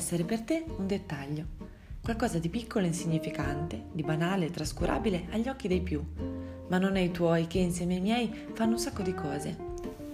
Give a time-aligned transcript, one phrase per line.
[0.00, 1.44] essere per te un dettaglio,
[2.02, 6.02] qualcosa di piccolo e insignificante, di banale e trascurabile agli occhi dei più,
[6.68, 9.54] ma non ai tuoi che insieme ai miei fanno un sacco di cose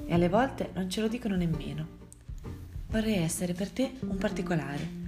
[0.04, 1.86] e alle volte non ce lo dicono nemmeno.
[2.88, 5.04] Vorrei essere per te un particolare,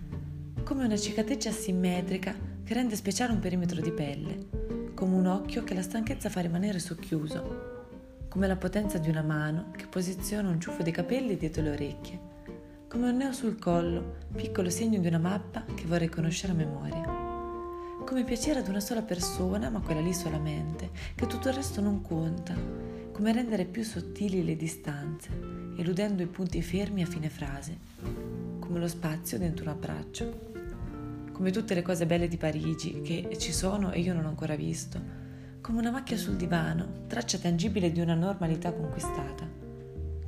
[0.63, 2.33] come una cicatrice asimmetrica
[2.63, 4.47] che rende speciale un perimetro di pelle,
[4.95, 7.87] come un occhio che la stanchezza fa rimanere socchiuso,
[8.29, 12.28] come la potenza di una mano che posiziona un ciuffo di capelli dietro le orecchie,
[12.89, 17.05] come un neo sul collo, piccolo segno di una mappa che vorrei conoscere a memoria.
[18.03, 22.01] Come piacere ad una sola persona, ma quella lì solamente, che tutto il resto non
[22.01, 22.55] conta,
[23.13, 25.29] come rendere più sottili le distanze,
[25.77, 27.77] eludendo i punti fermi a fine frase,
[28.59, 30.53] come lo spazio dentro un abbraccio,
[31.33, 34.57] come tutte le cose belle di Parigi che ci sono e io non ho ancora
[34.57, 34.99] visto,
[35.61, 39.68] come una macchia sul divano, traccia tangibile di una normalità conquistata,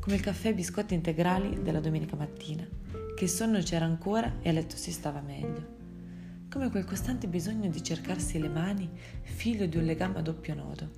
[0.00, 2.66] come il caffè e biscotti integrali della domenica mattina,
[3.14, 5.78] che il sonno c'era ancora e a letto si stava meglio.
[6.50, 8.90] Come quel costante bisogno di cercarsi le mani
[9.22, 10.88] figlio di un legame a doppio nodo,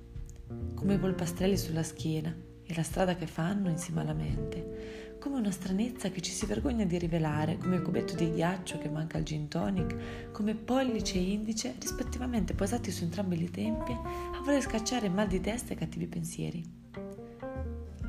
[0.73, 2.33] come i polpastrelli sulla schiena
[2.65, 6.85] e la strada che fanno insieme alla mente, come una stranezza che ci si vergogna
[6.85, 11.31] di rivelare, come il cubetto di ghiaccio che manca al gin tonic, come pollice e
[11.31, 16.07] indice rispettivamente posati su entrambi le tempie a voler scacciare mal di testa e cattivi
[16.07, 16.82] pensieri.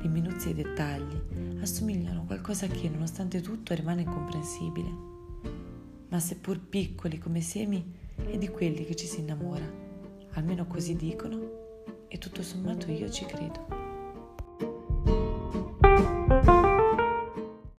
[0.05, 5.13] Le minuzie e i dettagli assomigliano a qualcosa che, nonostante tutto, rimane incomprensibile
[6.09, 7.83] ma seppur piccoli come semi,
[8.15, 9.67] è di quelli che ci si innamora.
[10.33, 13.65] Almeno così dicono e tutto sommato io ci credo.